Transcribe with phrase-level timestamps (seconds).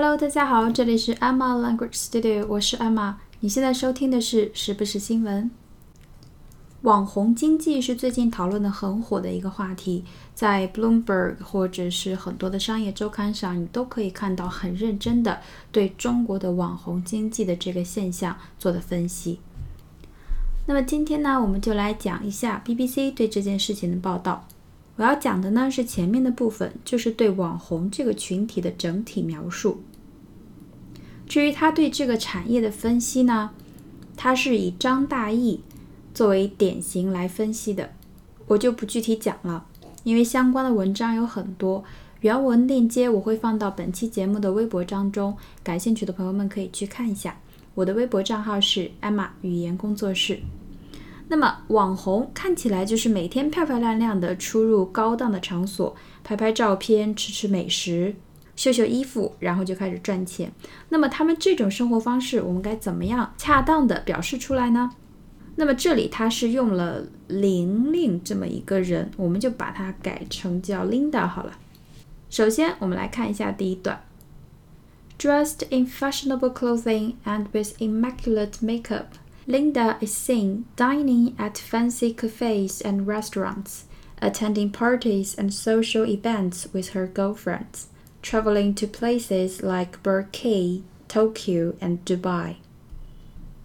[0.00, 3.14] Hello，大家好，这里是 Emma Language Studio，我是 Emma。
[3.40, 5.50] 你现在收听的是时不时新闻。
[6.82, 10.04] 网红经济是最近讨论的很火的一个话题，
[10.36, 15.40] 在 Bloomberg 或者是很多的商业周刊上，你都可以看到很认真的
[15.72, 19.40] 对中国的网红经济的这个现象做的分析。
[20.66, 24.46] 那么今天呢，我们就来讲一下 BBC 对这件事情的报道。
[24.94, 29.82] 我要讲的呢是前面的部分，就是对网红这个群体的整体描述。
[31.28, 33.50] 至于他对这个产业的分析呢，
[34.16, 35.58] 他是以张大奕
[36.14, 37.90] 作为典型来分析的，
[38.46, 39.66] 我就不具体讲了，
[40.04, 41.84] 因为相关的文章有很多，
[42.20, 47.38] 原文链接我会放到本期节目的微博当中，感兴趣的朋友们可以去看一下。
[47.74, 50.40] 我的微博账号是 Emma 语言工作室。
[51.28, 58.16] 那么网红看起来就是每天漂漂亮亮的出入高档的场所，拍拍照片，吃吃美食，
[58.57, 60.51] 秀秀衣服，然后就开始赚钱。
[60.89, 64.91] 那么他们这种生活方式，我们该怎么样恰当的表示出来呢？
[65.55, 71.59] 那么这里他是用了玲玲这么一个人，我们就把它改成叫 Linda 好了。
[72.29, 74.03] 首先我们来看一下第一段，
[75.19, 83.81] Dressed in fashionable clothing and with immaculate makeup。Linda is seen dining at fancy cafes and restaurants,
[84.21, 87.87] attending parties and social events with her girlfriends,
[88.22, 92.56] traveling to places like Boracay, Tokyo, and Dubai.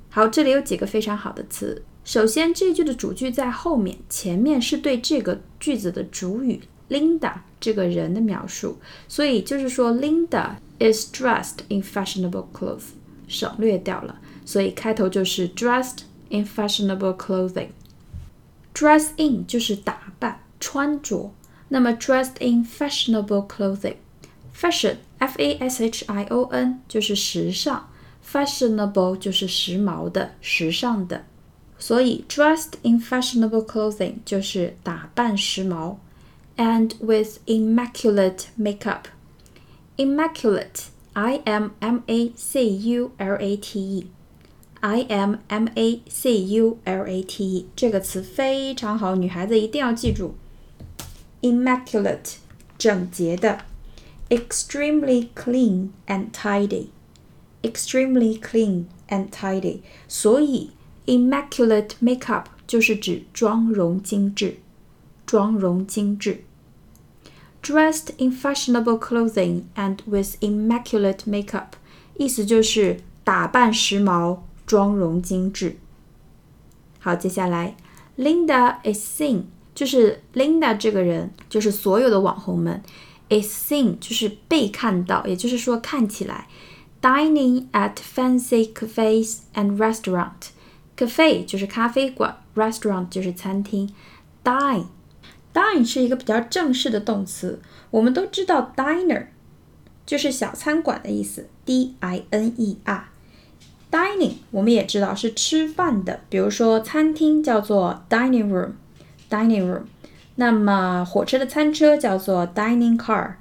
[0.09, 1.83] 好，这里有几个非常好的词。
[2.03, 12.89] 首先，这句的主句在后面，前面是对这个句子的主语 Linda 这个人的描述，所以就是说 Linda is dressed in fashionable clothes，
[13.27, 17.69] 省略掉了，所以开头就是 dressed in fashionable clothing。
[18.73, 21.33] dress in 就是打扮、穿着，
[21.69, 23.95] 那么 dressed in fashionable clothing
[24.62, 24.66] f
[25.38, 27.82] a s h i o n 就是时尚，
[28.24, 31.24] fashionable 就是时髦的、时尚的。
[31.78, 35.96] 所以 dressed in fashionable clothing 就是打扮时髦，
[36.56, 44.06] and with immaculate makeup。immaculate i m m a c u l a t e
[44.80, 50.36] I M M A C U L A T E 这个词非常好，女孩子一定要记住。
[51.42, 52.36] Immaculate，
[52.78, 53.58] 整洁的
[54.28, 59.80] ；extremely clean and tidy，extremely clean and tidy。
[60.06, 60.70] 所以，
[61.06, 64.56] immaculate makeup 就是指妆容精致，
[65.26, 66.44] 妆容精致。
[67.62, 71.72] Dressed in fashionable clothing and with immaculate makeup，
[72.16, 74.40] 意思就是打扮时髦。
[74.66, 75.78] 妆容精致。
[76.98, 77.74] 好，接下来，
[78.18, 79.44] Linda is seen，
[79.74, 82.82] 就是 Linda 这个人，就是所有的网红们
[83.29, 86.47] ，is seen 就是被看到，也就是说看起来
[87.01, 90.49] ，dining at fancy cafes and restaurant。
[90.95, 93.89] cafe 就是咖啡馆，restaurant 就是餐厅。
[94.43, 99.27] dine，dine 是一个比较正式的动词，我们都知道 diner
[100.05, 103.09] 就是小餐馆的意思，d i n e r。
[103.91, 109.83] Dining 我们也知道是吃饭的，比如说餐厅叫做 dining room，dining room。
[110.35, 113.35] 那么火车的餐车叫做 dining car，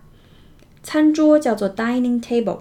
[0.82, 2.60] 餐桌叫做 dining table。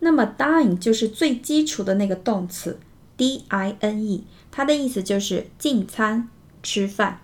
[0.00, 2.78] 那么 dine 就是最基础的那个动词
[3.16, 6.28] d i n e，它的意思就是进餐、
[6.62, 7.20] 吃饭。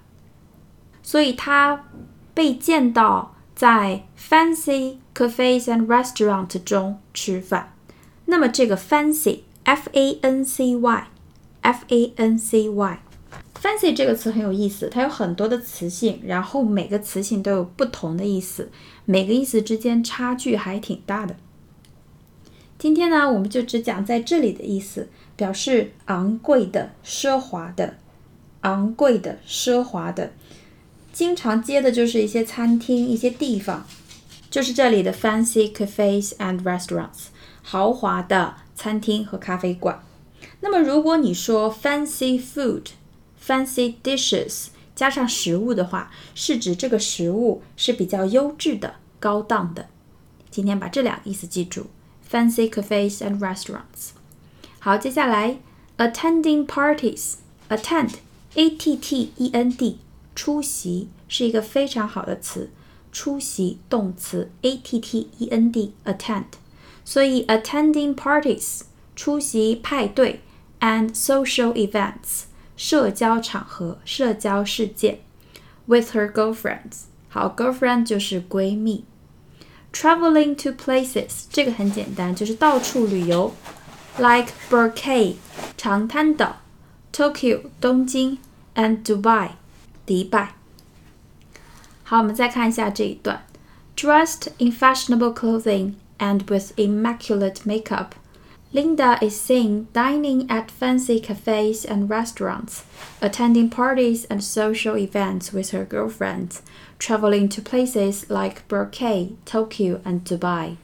[1.03, 1.85] 所以它
[2.35, 7.75] 被见到在 fancy cafes and restaurant 中吃饭。
[8.27, 11.09] 那么这个 fancy f a n c y
[11.61, 12.99] f a n c y
[13.71, 18.71] fancy 这个词很有意思，它有很多的词性，然后每个词性都有不同的意思，
[19.05, 21.37] 每个意思之间差距还挺大的。
[22.79, 27.99] 今天呢，我们就只讲在这里的意思，表示昂贵的、奢华的、
[28.63, 30.33] 昂贵的、奢华的，
[31.13, 33.87] 经常接的就是一些餐厅、一些地方，
[34.51, 37.29] 就是这里的 fancy cafes and restaurants，
[37.63, 38.57] 豪华的。
[38.81, 40.03] 餐厅和咖啡馆。
[40.61, 42.85] 那么，如果你说 fancy food、
[43.50, 49.90] fancy dishes 加上食物的话，是指这个食物是比较优质的、高档的。
[50.50, 51.88] 今天把这两个意思记住：
[52.30, 54.12] fancy cafes and restaurants。
[54.80, 55.58] 好，接下来
[55.98, 58.12] attending parties，attend
[58.54, 60.00] a t t e n d
[60.34, 62.70] 出席是一个非常好的词，
[63.12, 66.46] 出席动词 a t t e n d attend。
[67.04, 68.82] 所以，attending parties
[69.16, 70.42] 出席派对，
[70.80, 72.46] and social events
[72.81, 75.21] 社交场合、社交事件。
[75.85, 79.05] With her girlfriends，好，girlfriend 就是闺蜜。
[79.93, 83.53] Traveling to places 这个很简单，就是到处旅游。
[84.17, 85.35] Like Boracay
[85.77, 86.63] 长滩岛
[87.13, 88.39] ，Tokyo 东京
[88.75, 89.51] ，and Dubai
[90.07, 90.55] 迪拜。
[92.03, 93.45] 好，我们再看一下这一段。
[93.95, 98.13] Dressed in fashionable clothing and with immaculate makeup,
[98.73, 102.85] Linda is seen dining at fancy cafes and restaurants,
[103.21, 106.63] attending parties and social events with her girlfriends,
[106.97, 110.77] traveling to places like Boracay, Tokyo, and Dubai.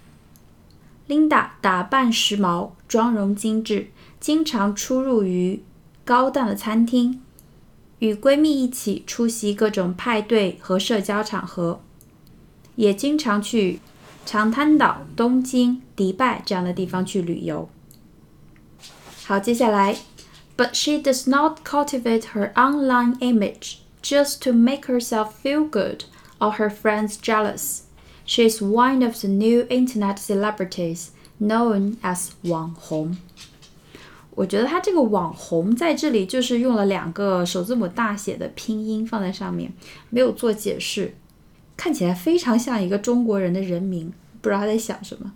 [1.06, 5.62] Linda 打扮时髦，妆容精致，经常出入于
[6.04, 7.20] 高档的餐厅，
[8.00, 11.80] 与闺蜜一起出席各种派对和社交场合，
[12.74, 13.78] 也经常去
[14.24, 17.68] 长滩岛、东京、迪拜这样的地方去旅游。
[19.25, 19.97] 好，接下来，
[20.57, 26.03] But she does not cultivate her online image just to make herself feel good
[26.39, 27.81] or her friends jealous.
[28.25, 31.07] She is one of the new internet celebrities
[31.39, 33.17] known as 网红。
[34.35, 39.73] 我觉得它这个网红在这里就是用了两个首字母大写的拼音放在上面，
[40.09, 41.15] 没有做解释，
[41.75, 45.33] 看起来非常像一个中国人的人名，不知道他在想什么。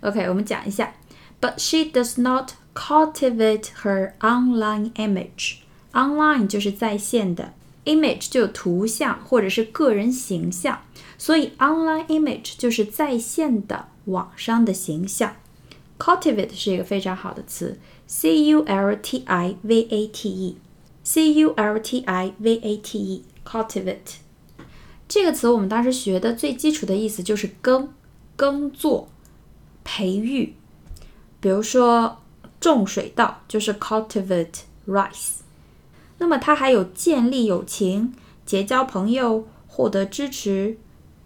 [0.00, 0.94] OK，我们讲一下
[1.40, 5.58] ，But she does not cultivate her online image.
[5.92, 7.52] Online 就是在线的，
[7.84, 10.80] image 就有图像或者是个人形象，
[11.18, 15.36] 所以 online image 就是在线的网上的形象。
[15.98, 22.76] cultivate 是一个非常好的词，c u l t i v a t e，c u l t i v a
[22.76, 24.16] t e，cultivate
[25.06, 27.92] 这个词我们当时学的最基础的意思就是耕、
[28.34, 29.08] 耕作、
[29.84, 30.54] 培育，
[31.47, 32.17] 比如说。
[32.59, 35.41] 种水稻就是 cultivate rice。
[36.17, 38.15] 那么它还有建立友情、
[38.47, 40.75] 结交朋友、获得支持、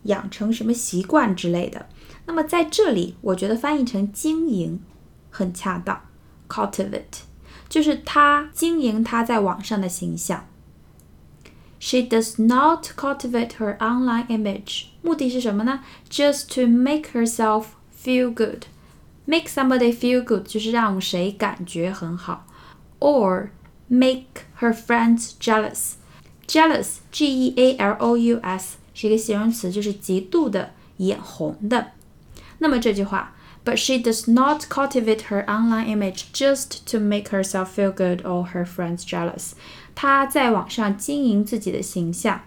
[0.04, 1.88] 养成什么习惯之类的。
[2.26, 4.82] 那么在这里，我觉得翻译成经营
[5.30, 6.02] 很恰当
[6.50, 7.22] ，cultivate
[7.70, 10.46] 就是他经营他在网上的形象。
[11.80, 15.80] She does not cultivate her online image，目的是什么呢
[16.10, 17.68] ？Just to make herself
[18.04, 18.66] feel good。
[19.25, 22.47] Make somebody feel good 就是让谁感觉很好，
[23.01, 23.49] or
[23.89, 31.89] make her friends jealous。jealous G E A L O U S 是一个形容词，就是极度的、眼红的。
[32.59, 33.35] 那么这句话，
[33.65, 38.65] But she does not cultivate her online image just to make herself feel good or her
[38.65, 39.55] friends jealous。
[39.97, 42.43] 她在网上经营自己的形象，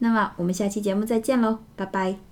[0.00, 2.31] 那么我们下期节目再见喽，拜拜。